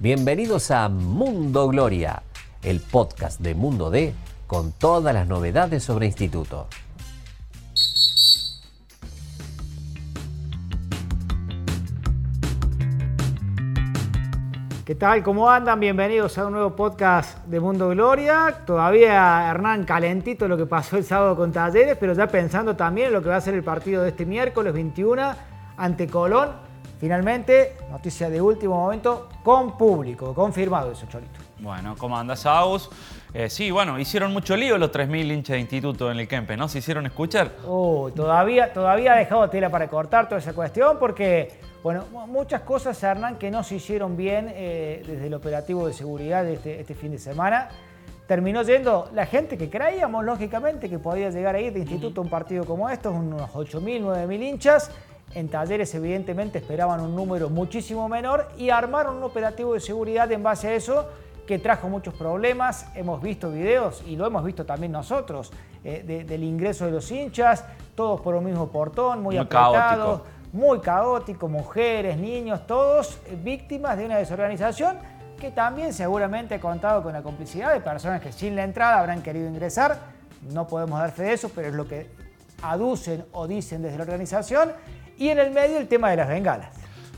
[0.00, 2.22] Bienvenidos a Mundo Gloria,
[2.62, 4.14] el podcast de Mundo D
[4.46, 6.68] con todas las novedades sobre instituto.
[14.84, 15.24] ¿Qué tal?
[15.24, 15.80] ¿Cómo andan?
[15.80, 18.62] Bienvenidos a un nuevo podcast de Mundo Gloria.
[18.64, 23.14] Todavía Hernán calentito lo que pasó el sábado con Talleres, pero ya pensando también en
[23.14, 25.34] lo que va a ser el partido de este miércoles 21
[25.76, 26.67] ante Colón.
[26.98, 31.40] Finalmente, noticia de último momento, con público, confirmado eso, Cholito.
[31.60, 32.90] Bueno, ¿cómo andas, Agus?
[33.32, 36.68] Eh, sí, bueno, hicieron mucho lío los 3.000 hinchas de instituto en el Kempe, ¿no?
[36.68, 37.52] ¿Se hicieron escuchar?
[37.66, 43.00] Oh, todavía, todavía ha dejado tela para cortar toda esa cuestión porque bueno, muchas cosas,
[43.02, 46.94] Hernán, que no se hicieron bien eh, desde el operativo de seguridad de este, este,
[46.94, 47.68] fin de semana.
[48.26, 52.24] Terminó yendo la gente que creíamos, lógicamente, que podía llegar a ir de instituto a
[52.24, 54.90] un partido como estos, unos 8.000, 9.000 hinchas.
[55.34, 60.42] En talleres, evidentemente, esperaban un número muchísimo menor y armaron un operativo de seguridad en
[60.42, 61.08] base a eso
[61.46, 62.86] que trajo muchos problemas.
[62.94, 65.50] Hemos visto videos y lo hemos visto también nosotros
[65.84, 70.80] eh, del ingreso de los hinchas, todos por un mismo portón, muy, muy apretados muy
[70.80, 74.96] caótico, mujeres, niños, todos víctimas de una desorganización
[75.38, 79.22] que también seguramente ha contado con la complicidad de personas que sin la entrada habrán
[79.22, 79.98] querido ingresar.
[80.52, 82.10] No podemos dar fe de eso, pero es lo que
[82.62, 84.72] aducen o dicen desde la organización.
[85.18, 86.68] Y en el medio el tema de las bengalas.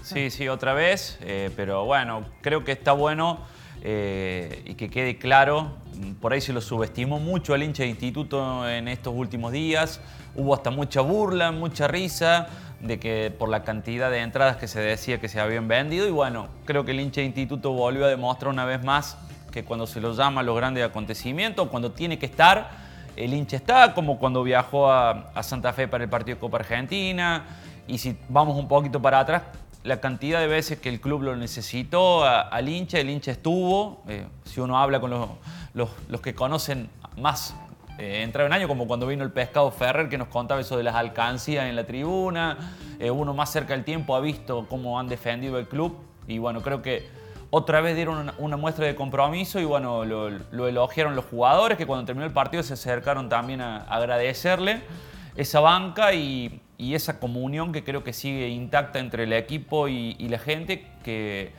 [0.03, 3.41] Sí, sí, otra vez, eh, pero bueno, creo que está bueno
[3.83, 5.77] eh, y que quede claro,
[6.21, 10.01] por ahí se lo subestimó mucho al hincha de instituto en estos últimos días,
[10.35, 12.49] hubo hasta mucha burla, mucha risa,
[12.81, 16.11] de que por la cantidad de entradas que se decía que se habían vendido y
[16.11, 19.19] bueno, creo que el hincha de instituto volvió a demostrar una vez más
[19.53, 22.71] que cuando se lo llama a los grandes acontecimientos, cuando tiene que estar,
[23.17, 27.45] el hincha está, como cuando viajó a, Santa Fe para el partido de Copa Argentina
[27.91, 29.43] y si vamos un poquito para atrás,
[29.83, 34.27] la cantidad de veces que el club lo necesitó al hincha, el hincha estuvo, eh,
[34.45, 37.55] si uno habla con los, los que conocen más
[38.01, 40.83] eh, entraba en año, como cuando vino el pescado Ferrer que nos contaba eso de
[40.83, 42.75] las alcancías en la tribuna.
[42.99, 46.63] Eh, uno más cerca del tiempo ha visto cómo han defendido el club y bueno,
[46.63, 47.09] creo que
[47.51, 50.29] otra vez dieron una, muestra de compromiso y bueno, lo,
[50.67, 54.81] elogiaron los jugadores que cuando terminó el partido se acercaron también a, agradecerle
[55.37, 56.63] esa banca y,
[56.95, 61.53] esa comunión que creo que sigue intacta entre el equipo y la gente que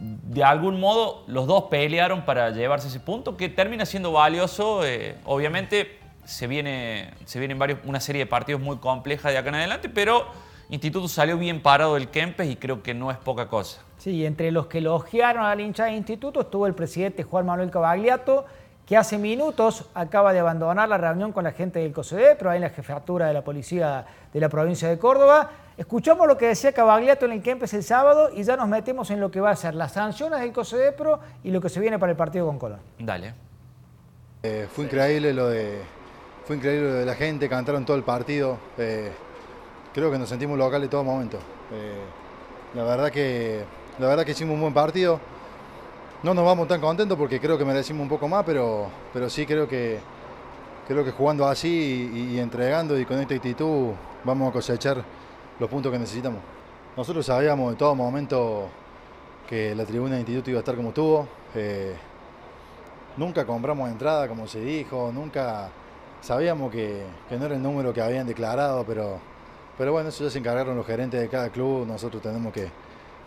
[0.00, 4.84] de algún modo los dos pelearon para llevarse ese punto que termina siendo valioso.
[4.84, 9.50] Eh, obviamente se viene, se vienen varios, una serie de partidos muy complejas de acá
[9.50, 10.26] en adelante, pero
[10.70, 13.82] Instituto salió bien parado del Kempes y creo que no es poca cosa.
[13.98, 18.46] Sí, entre los que elogiaron al hincha de Instituto estuvo el presidente Juan Manuel Cavagliato,
[18.90, 22.56] que hace minutos acaba de abandonar la reunión con la gente del COSEDE, pero ahí
[22.56, 25.48] en la jefatura de la policía de la provincia de Córdoba.
[25.76, 29.20] Escuchamos lo que decía Cavagliato en el Kempes el sábado y ya nos metemos en
[29.20, 32.10] lo que va a ser las sanciones del COSEDEPRO y lo que se viene para
[32.10, 32.80] el partido con Colón.
[32.98, 33.32] Dale.
[34.42, 35.82] Eh, fue increíble lo de
[36.44, 38.58] fue increíble lo de la gente, cantaron todo el partido.
[38.76, 39.12] Eh,
[39.94, 41.38] creo que nos sentimos locales en todo momento.
[41.72, 43.62] Eh, la verdad que
[44.00, 45.20] la verdad que hicimos un buen partido.
[46.22, 49.46] No nos vamos tan contentos porque creo que merecimos un poco más, pero, pero sí
[49.46, 49.98] creo que,
[50.86, 53.92] creo que jugando así y, entregando y con esta actitud
[54.22, 55.02] vamos a cosechar
[55.58, 56.40] los puntos que necesitamos.
[56.94, 58.68] Nosotros sabíamos en todo momento
[59.48, 61.26] que la tribuna de instituto iba a estar como estuvo.
[61.54, 61.96] Eh,
[63.16, 65.70] nunca compramos entrada, como se dijo, nunca
[66.20, 69.18] sabíamos que, no era el número que habían declarado, pero,
[69.78, 71.86] pero bueno, eso ya se encargaron los gerentes de cada club.
[71.86, 72.68] Nosotros tenemos que,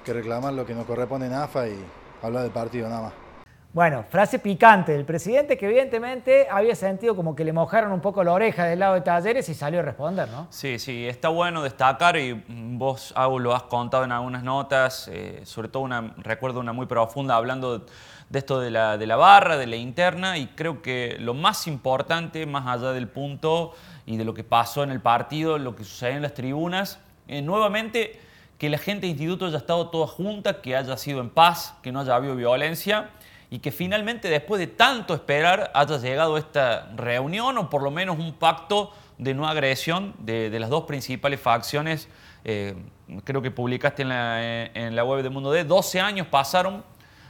[0.06, 1.84] que reclamar lo que nos corresponde en AFA y,
[2.28, 3.14] hablar del partido nada más.
[3.74, 8.24] Bueno, frase picante del presidente que evidentemente había sentido como que le mojaron un poco
[8.24, 10.46] la oreja del lado de Talleres y salió a responder, ¿no?
[10.52, 15.42] Sí, sí, está bueno destacar y vos, Agus, lo has contado en algunas notas, eh,
[15.44, 19.58] sobre todo una, recuerdo una muy profunda hablando de esto de la, de la barra,
[19.58, 23.74] de la interna y creo que lo más importante, más allá del punto
[24.06, 27.42] y de lo que pasó en el partido, lo que sucedió en las tribunas, eh,
[27.42, 28.20] nuevamente
[28.64, 31.92] que la gente de instituto haya estado toda junta, que haya sido en paz, que
[31.92, 33.10] no haya habido violencia
[33.50, 38.18] y que finalmente después de tanto esperar haya llegado esta reunión o por lo menos
[38.18, 42.08] un pacto de no agresión de, las dos principales facciones.
[42.46, 42.74] Eh,
[43.26, 46.86] creo que publicaste en la, en la, web de Mundo D, 12 años pasaron.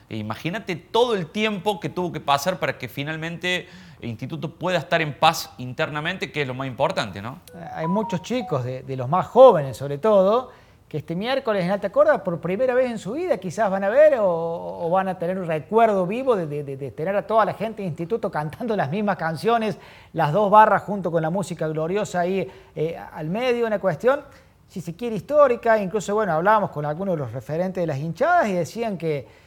[0.09, 3.67] E imagínate todo el tiempo que tuvo que pasar para que finalmente
[4.01, 7.39] el instituto pueda estar en paz internamente, que es lo más importante, ¿no?
[7.73, 10.51] Hay muchos chicos, de los más jóvenes sobre todo,
[10.93, 14.17] este miércoles en Alta Córdoba, por primera vez en su vida, quizás van a ver
[14.19, 18.29] o, van a tener un recuerdo vivo de, tener a toda la gente de instituto
[18.29, 19.79] cantando las mismas canciones,
[20.13, 24.21] las dos barras junto con la música gloriosa ahí eh, al medio, una cuestión,
[24.67, 25.79] si se quiere, histórica.
[25.79, 29.42] Incluso, bueno, hablábamos con algunos de los referentes de las hinchadas y decían que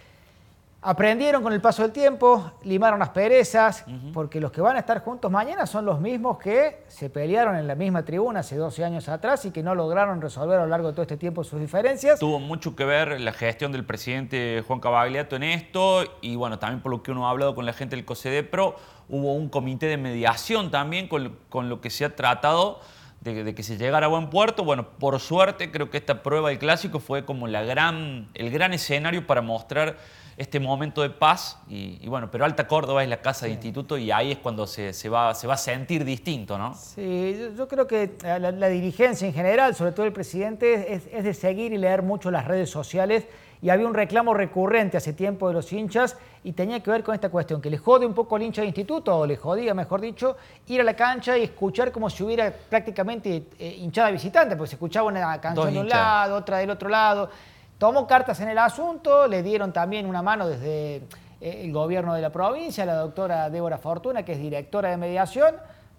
[0.83, 5.03] Aprendieron con el paso del tiempo, limaron las perezas, porque los que van a estar
[5.03, 9.09] juntos mañana son los mismos que se pelearon en la misma tribuna hace 12 años
[9.09, 12.21] atrás y que no lograron resolver a lo largo de todo este tiempo sus diferencias.
[12.21, 16.83] Tuvo mucho que ver la gestión del presidente Juan Cavagliato en esto y bueno, también
[16.83, 18.77] por lo que uno ha hablado con la gente del COSEDEPRO,
[19.09, 22.81] hubo un comité de mediación también con, con lo que se ha tratado
[23.21, 24.65] de, que se llegara a buen puerto.
[24.65, 28.73] Bueno, por suerte creo que esta prueba del clásico fue como la gran, el gran
[28.73, 29.97] escenario para mostrar
[30.37, 31.59] este momento de paz.
[31.69, 34.93] Y, bueno, pero Alta Córdoba es la casa de instituto y ahí es cuando se,
[35.09, 36.75] va, se va a sentir distinto, ¿no?
[36.75, 41.35] Sí, yo, creo que la, dirigencia en general, sobre todo el presidente, es, es de
[41.35, 43.27] seguir y leer mucho las redes sociales
[43.63, 47.15] y había un reclamo recurrente hace tiempo de los hinchas y tenía que ver con
[47.15, 50.01] esta cuestión, que le jode un poco al hincha de instituto, o le jodía, mejor
[50.01, 50.37] dicho,
[50.69, 54.77] ir a la cancha y escuchar como si hubiera prácticamente eh, hinchada visitante, porque se
[54.77, 57.31] escuchaba una canción de un lado, otra del otro lado.
[57.79, 62.23] Tomó cartas en el asunto, le dieron también una mano desde eh, el gobierno de
[62.23, 65.57] la provincia, la doctora Débora Fortuna, que es directora de mediación,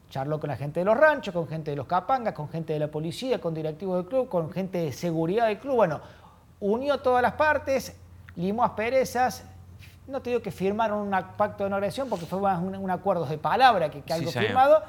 [0.09, 2.79] charló con la gente de los ranchos, con gente de los capangas, con gente de
[2.79, 5.75] la policía, con directivos del club, con gente de seguridad del club.
[5.75, 6.01] Bueno,
[6.59, 7.95] unió todas las partes,
[8.35, 9.43] limó asperezas.
[10.07, 13.25] No te digo que firmaron un pacto de no agresión porque fue más un, acuerdo
[13.25, 14.81] de palabra que, algo firmado.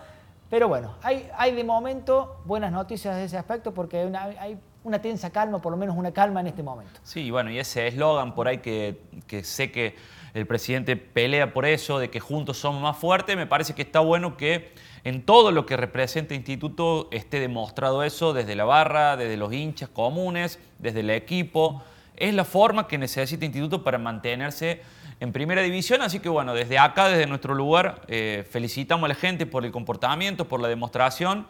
[0.48, 4.58] Pero bueno, hay, hay de momento buenas noticias de ese aspecto porque hay una, hay
[4.84, 7.00] una tensa calma, por lo menos una calma en este momento.
[7.02, 9.96] Sí, bueno, y ese eslogan por ahí que, que sé que
[10.34, 14.00] el presidente pelea por eso, de que juntos somos más fuertes, me parece que está
[14.00, 14.72] bueno que
[15.04, 19.52] en todo lo que representa el instituto esté demostrado eso desde la barra, desde los
[19.52, 21.82] hinchas comunes, desde el equipo.
[22.16, 24.82] Es la forma que necesita el instituto para mantenerse
[25.20, 29.14] en primera división, así que bueno, desde acá, desde nuestro lugar, eh, felicitamos a la
[29.14, 31.46] gente por el comportamiento, por la demostración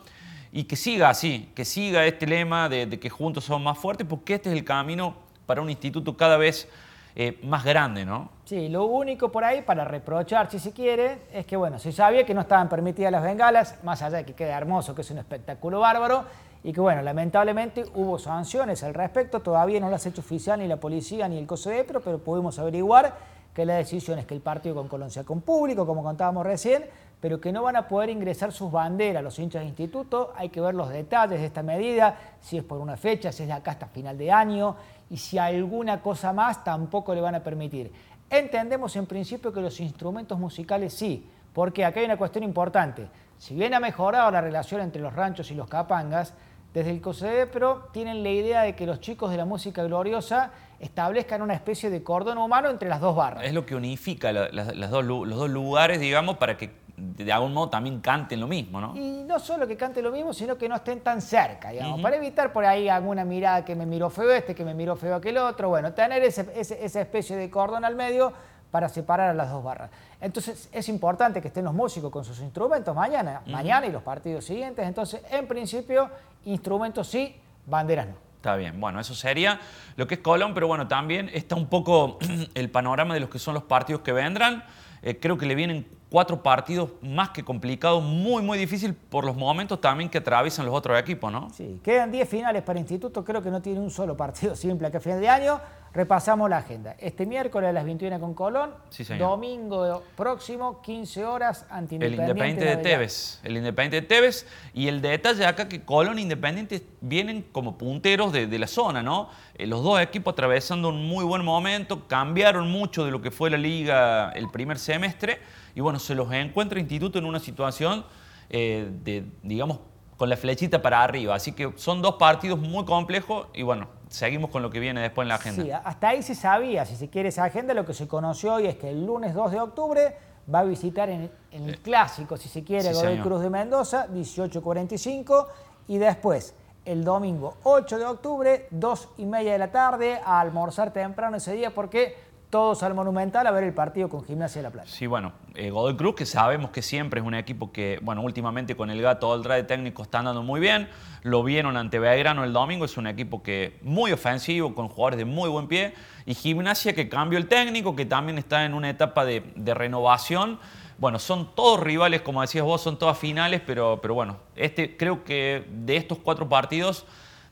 [0.53, 4.35] y que siga así, que siga este lema de, que juntos somos más fuertes, porque
[4.35, 5.15] este es el camino
[5.47, 6.69] para un instituto cada vez
[7.15, 8.31] eh, más grande, ¿no?
[8.45, 12.25] Sí, lo único por ahí para reprochar, si se quiere, es que, bueno, se sabía
[12.25, 15.19] que no estaban permitidas las bengalas, más allá de que quede hermoso, que es un
[15.19, 16.25] espectáculo bárbaro,
[16.65, 20.67] y que, bueno, lamentablemente hubo sanciones al respecto, todavía no las ha hecho oficial ni
[20.67, 23.17] la policía ni el COSEDEPRO, pero pudimos averiguar
[23.59, 26.85] que la decisión es que el partido con Colón sea con público, como contábamos recién,
[27.21, 30.33] pero que no van a poder ingresar sus banderas los hinchas de instituto.
[30.37, 33.49] Hay que ver los detalles de esta medida, si es por una fecha, si es
[33.49, 34.77] de acá hasta final de año,
[35.11, 37.91] y si alguna cosa más tampoco le van a permitir.
[38.31, 43.09] Entendemos en principio que los instrumentos musicales sí, porque acá hay una cuestión importante.
[43.39, 46.33] Si bien ha mejorado la relación entre los ranchos y los capangas,
[46.73, 51.43] desde el COSEDEPRO tienen la idea de que los chicos de la música gloriosa establezcan
[51.43, 53.45] una especie de cordón humano entre las dos barras.
[53.45, 58.41] Es lo que unifica los dos lugares, digamos, para que de algún modo también canten
[58.41, 58.97] lo mismo, ¿no?
[58.97, 62.17] Y no solo que canten lo mismo, sino que no estén tan cerca, digamos, para
[62.17, 65.39] evitar por ahí alguna mirada que me miró feo este, que me miró feo aquel
[65.39, 68.33] otro, bueno, tener esa especie de cordón al medio
[68.71, 69.91] para separar a las dos barras.
[70.21, 74.45] Entonces es importante que estén los músicos con sus instrumentos mañana, mañana y los partidos
[74.45, 76.11] siguientes, entonces en principio
[76.45, 77.37] instrumentos sí,
[77.67, 78.28] banderas no.
[78.39, 79.59] Está bien, bueno, eso sería
[79.97, 82.21] lo que es Colón, pero bueno, también está un poco
[82.55, 84.63] el panorama de los que son los partidos que vendrán.
[85.03, 89.37] Eh, creo que le vienen cuatro partidos más que complicados, muy, muy difícil por los
[89.37, 91.51] momentos también que atraviesan los otros equipos, ¿no?
[91.51, 94.97] Sí, quedan 10 finales para Instituto, creo que no tiene un solo partido simple que
[94.97, 95.61] a final de año.
[95.91, 96.95] Repasamos la agenda.
[96.99, 98.75] Este miércoles a las 21 con Colón,
[99.19, 102.25] domingo próximo, 15 horas, ante Independiente.
[102.25, 103.41] El Independiente de, Tevez.
[103.43, 104.47] El Independiente de Tevez.
[104.75, 109.31] Y el detalle acá que Colón e Independiente vienen como punteros de, la zona, ¿no?
[109.55, 113.49] Eh, los dos equipos atravesando un muy buen momento, cambiaron mucho de lo que fue
[113.49, 115.41] la liga el primer semestre
[115.79, 118.05] y bueno, se los encuentra Instituto en una situación
[118.51, 119.81] eh, de, digamos,
[120.17, 121.35] con la flechita para arriba.
[121.35, 125.25] Así que son dos partidos muy complejos y bueno, seguimos con lo que viene después
[125.25, 125.63] en la agenda.
[125.63, 128.67] Sí, hasta ahí se sabía, si se quiere esa agenda, lo que se conoció hoy
[128.67, 130.17] es que el lunes 2 de octubre
[130.53, 135.47] va a visitar en, el eh, clásico, si se quiere, sí, Cruz de Mendoza, 18.45
[135.89, 140.93] y después el domingo 8 de octubre, 2 y media de la tarde, a almorzar
[140.93, 142.17] temprano ese día porque
[142.51, 144.89] todos al Monumental a ver el partido con Gimnasia de la Plata.
[144.89, 148.75] Sí, bueno, eh, Godoy Cruz, que sabemos que siempre es un equipo que, bueno, últimamente
[148.75, 150.89] con el gato Oldra de técnico está andando muy bien.
[151.23, 155.27] Lo vieron ante Belgrano el domingo, es un equipo que muy ofensivo, con jugadores de
[155.27, 155.95] muy buen pie.
[156.25, 159.43] Y Gimnasia que cambió el técnico, que también está en una etapa de,
[159.75, 160.59] renovación.
[160.97, 165.23] Bueno, son todos rivales, como decías vos, son todas finales, pero, pero bueno, este, creo
[165.23, 167.07] que de estos cuatro partidos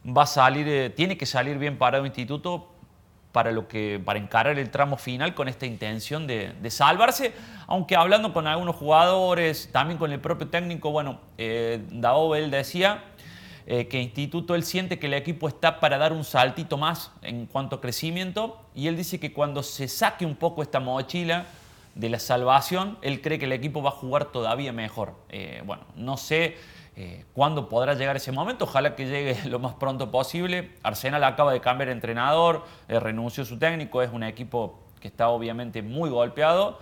[0.07, 2.76] va a salir, eh, tiene que salir bien parado Instituto
[3.37, 7.35] para, lo que, para encarar el tramo final con esta intención de, salvarse,
[7.67, 11.83] aunque hablando con algunos jugadores, también con el propio técnico, bueno, eh,
[12.35, 13.05] él decía,
[13.67, 17.45] eh, que Instituto él siente que el equipo está para dar un saltito más en
[17.45, 21.45] cuanto a crecimiento y él dice que cuando se saque un poco esta mochila
[21.95, 25.13] de la salvación, él cree que el equipo va a jugar todavía mejor.
[25.29, 26.57] Eh, bueno, no sé
[26.97, 30.73] eh, cuándo podrá llegar ese momento, ojalá que llegue lo más pronto posible.
[30.83, 35.83] Arsenal acaba de cambiar de entrenador, renunció su técnico, es un equipo que está obviamente
[35.83, 36.79] muy golpeado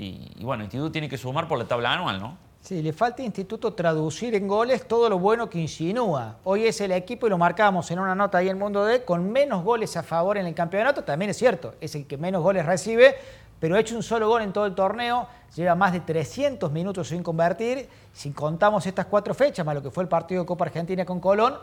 [0.00, 2.38] y, bueno, Instituto tiene que sumar por la tabla anual, ¿no?
[2.60, 6.36] Sí, le falta a Instituto traducir en goles todo lo bueno que insinúa.
[6.44, 9.30] Hoy es el equipo, y lo marcamos en una nota ahí en Mundo D, con
[9.30, 11.02] menos goles a favor en el campeonato.
[11.02, 13.16] También es cierto, es el que menos goles recibe,
[13.60, 15.26] pero ha hecho un solo gol en todo el torneo.
[15.54, 17.88] Lleva más de 300 minutos sin convertir.
[18.12, 21.20] Si contamos estas cuatro fechas, más lo que fue el partido de Copa Argentina con
[21.20, 21.54] Colón,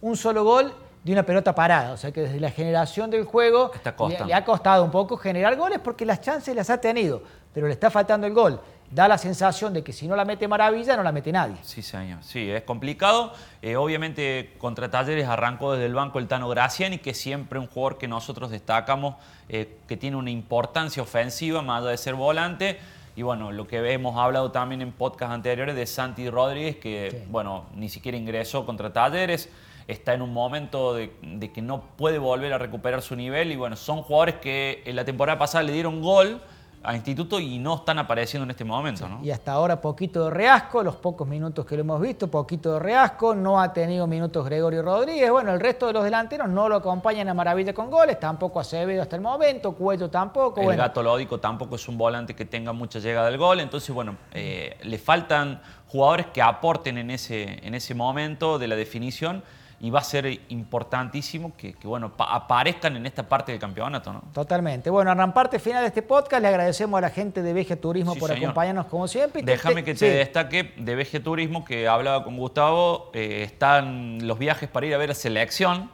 [0.00, 1.92] un solo gol de una pelota parada.
[1.92, 3.70] O sea que desde la generación del juego
[4.08, 7.66] le, le, ha costado un poco generar goles porque las chances las ha tenido, pero
[7.66, 8.60] le está faltando el gol
[8.94, 11.56] da la sensación de que si no la mete Maravilla, no la mete nadie.
[11.62, 12.22] Sí, señor.
[12.22, 13.32] Sí, es complicado.
[13.60, 17.66] Eh, obviamente, contra Talleres arrancó desde el banco el Tano Graciani, que es siempre un
[17.66, 19.16] jugador que nosotros destacamos,
[19.48, 22.78] eh, que tiene una importancia ofensiva, más allá de ser volante.
[23.16, 27.64] Y bueno, lo que hemos hablado también en podcast anteriores de Santi Rodríguez, que bueno,
[27.74, 29.48] ni siquiera ingresó contra Talleres,
[29.88, 33.50] está en un momento de, de, que no puede volver a recuperar su nivel.
[33.50, 36.40] Y bueno, son jugadores que en la temporada pasada le dieron gol
[36.84, 39.08] a Instituto y no están apareciendo en este momento.
[39.08, 39.20] ¿no?
[39.24, 42.78] Y hasta ahora poquito de reasco, los pocos minutos que lo hemos visto, poquito de
[42.78, 46.76] reasco, no ha tenido minutos Gregorio Rodríguez, bueno, el resto de los delanteros no lo
[46.76, 50.70] acompañan a maravilla con goles, tampoco Acevedo hasta el momento, Cuello tampoco.
[50.70, 54.16] El gato lódico tampoco es un volante que tenga mucha llegada al gol, entonces bueno,
[54.32, 59.42] eh, le faltan jugadores que aporten en ese, en ese momento de la definición
[59.84, 64.14] y va a ser importantísimo que, bueno, aparezcan en esta parte del campeonato.
[64.14, 64.22] ¿no?
[64.32, 64.88] Totalmente.
[64.88, 67.76] Bueno, en la parte final de este podcast le agradecemos a la gente de Veje
[67.76, 69.42] Turismo por acompañarnos como siempre.
[69.42, 74.70] Déjame que te destaque de Veje Turismo, que hablaba con Gustavo, eh, están los viajes
[74.70, 75.90] para ir a ver a selección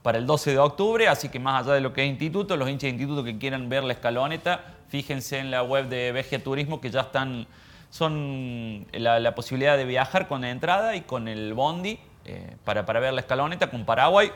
[0.00, 2.66] para el 12 de octubre, así que más allá de lo que es instituto, los
[2.70, 6.80] hinchas de instituto que quieran ver la escaloneta, fíjense en la web de Veje Turismo
[6.80, 7.46] que ya están,
[7.90, 12.86] son la, la posibilidad de viajar con la entrada y con el bondi eh, para,
[12.86, 14.30] para ver la escaloneta con Paraguay.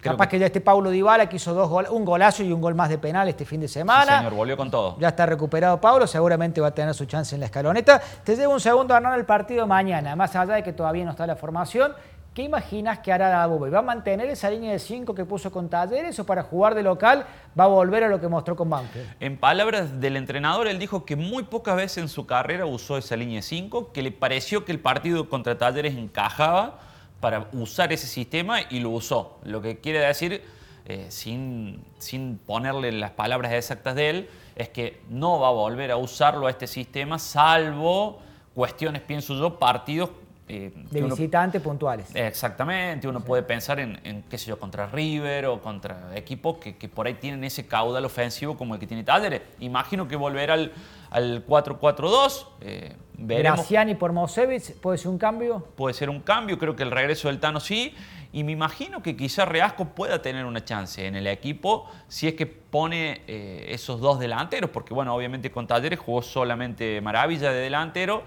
[0.00, 0.38] Capaz que...
[0.38, 3.28] ya este Paulo Dybala que hizo dos un golazo y un gol más de penal
[3.28, 4.18] este fin de semana.
[4.18, 4.96] señor, volvió con todo.
[4.98, 8.00] Ya está recuperado Paulo, seguramente va a tener su chance en la escaloneta.
[8.24, 11.26] Te llevo un segundo a el partido mañana, más allá de que todavía no está
[11.26, 11.92] la formación.
[12.32, 13.70] ¿Qué imaginas que hará Dabove?
[13.70, 16.82] ¿Va a mantener esa línea de 5 que puso con Talleres o para jugar de
[16.84, 17.26] local
[17.58, 19.16] va a volver a lo que mostró con Banfield?
[19.18, 23.16] En palabras del entrenador, él dijo que muy pocas veces en su carrera usó esa
[23.16, 26.78] línea de 5, que le pareció que el partido contra Talleres encajaba
[27.20, 29.38] para usar ese sistema y lo usó.
[29.44, 30.42] Lo que quiere decir,
[30.86, 35.90] eh, sin, sin ponerle las palabras exactas de él, es que no va a volver
[35.90, 38.20] a usarlo a este sistema, salvo
[38.54, 40.10] cuestiones, pienso yo, partidos
[40.48, 42.08] eh, de visitantes puntuales.
[42.12, 47.06] Exactamente, uno puede pensar en, qué sé yo, contra River o contra equipos que, por
[47.06, 49.42] ahí tienen ese caudal ofensivo como el que tiene Talleres.
[49.60, 50.72] Imagino que volver al,
[51.10, 52.46] al 4-4-2.
[52.60, 55.66] Eh, Graciani por Mosevich, ¿puede ser un cambio?
[55.76, 57.94] Puede ser un cambio, creo que el regreso del Tano sí.
[58.32, 62.34] Y me imagino que quizá Reasco pueda tener una chance en el equipo si es
[62.34, 67.60] que pone eh, esos dos delanteros, porque bueno, obviamente con Talleres jugó solamente Maravilla de
[67.60, 68.22] delantero.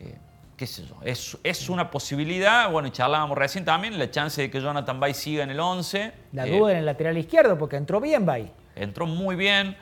[0.00, 0.16] Eh,
[0.56, 4.60] qué sé yo, es, es, una posibilidad, bueno, charlábamos recién también, la chance de que
[4.60, 6.12] Jonathan Bay siga en el 11.
[6.32, 8.50] La duda en el lateral izquierdo, porque entró bien Bay.
[8.74, 9.76] Entró muy bien.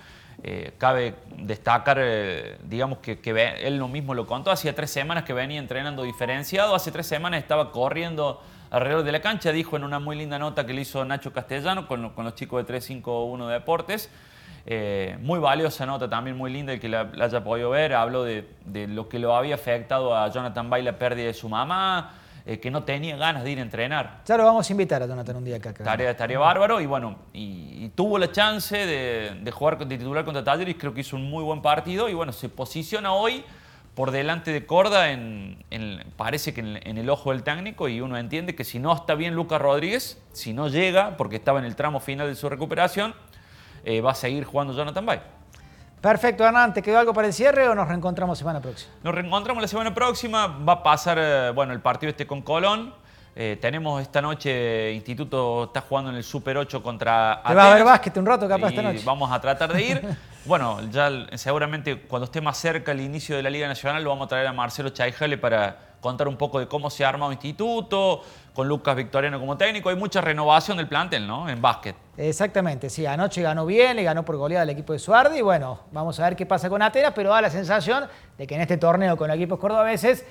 [0.44, 3.16] Eh, cabe destacar, eh, digamos que,
[3.62, 7.40] él lo mismo lo contó, hacía tres semanas que venía entrenando diferenciado, hace tres semanas
[7.40, 11.04] estaba corriendo alrededor de la cancha, dijo en una muy linda nota que le hizo
[11.04, 14.10] Nacho Castellano con, los chicos de 351 Deportes.
[14.66, 17.94] Eh, muy valiosa nota, también muy linda, el que la, haya podido ver.
[17.94, 21.48] Habló de, de, lo que lo había afectado a Jonathan Bay la pérdida de su
[21.48, 24.22] mamá, eh, que no tenía ganas de ir a entrenar.
[24.26, 25.72] Ya lo vamos a invitar a Jonathan un día acá.
[25.72, 30.76] Tarea, estaría bárbaro y bueno, y, tuvo la chance de, jugar de titular contra Talleres,
[30.78, 33.44] creo que hizo un muy buen partido y bueno, se posiciona hoy
[33.94, 35.62] por delante de Corda, en,
[36.16, 39.34] parece que en, el ojo del técnico y uno entiende que si no está bien
[39.34, 43.14] Lucas Rodríguez, si no llega, porque estaba en el tramo final de su recuperación,
[43.84, 45.20] eh, va a seguir jugando Jonathan Bay.
[46.02, 48.92] Perfecto, Hernán, ¿te quedó algo para el cierre o nos reencontramos semana próxima?
[49.04, 52.92] Nos reencontramos la semana próxima, va a pasar eh, bueno, el partido este con Colón.
[53.36, 57.74] Eh, tenemos esta noche, Instituto está jugando en el Super 8 contra Te vas a
[57.74, 59.02] ver básquet un rato capaz esta noche.
[59.04, 60.02] Vamos a tratar de ir.
[60.44, 64.26] bueno, ya seguramente cuando esté más cerca el inicio de la Liga Nacional lo vamos
[64.26, 68.22] a traer a Marcelo Chaijale para contar un poco de cómo se ha armado Instituto,
[68.52, 69.88] con Lucas Victoriano como técnico.
[69.88, 71.48] Hay mucha renovación del plantel, ¿no?
[71.48, 71.96] En básquet.
[72.18, 73.06] Exactamente, sí.
[73.06, 75.38] Anoche ganó bien, le ganó por goleada al equipo de Suardi.
[75.38, 78.04] Y bueno, vamos a ver qué pasa con Atenas, pero da la sensación
[78.36, 80.26] de que en este torneo con equipos cordobeses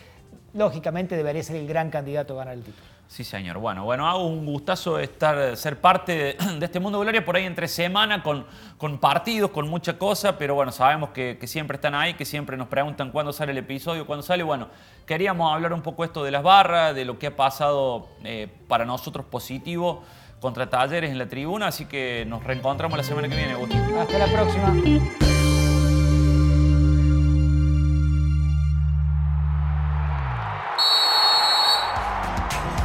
[0.54, 2.92] lógicamente debería ser el gran candidato a ganar el título.
[3.12, 3.58] Sí, señor.
[3.58, 7.44] Bueno, bueno, hago un gustazo estar, ser parte de, este mundo de gloria por ahí
[7.44, 8.46] entre semana con,
[8.78, 12.70] con partidos, con mucha cosa, pero bueno, sabemos que, siempre están ahí, que siempre nos
[12.70, 14.44] preguntan cuándo sale el episodio, cuándo sale.
[14.44, 14.70] Bueno,
[15.06, 18.86] queríamos hablar un poco esto de las barras, de lo que ha pasado eh, para
[18.86, 20.04] nosotros positivo
[20.40, 23.82] contra Talleres en la tribuna, así que nos reencontramos la semana que viene, Agustín.
[24.00, 25.31] Hasta la próxima.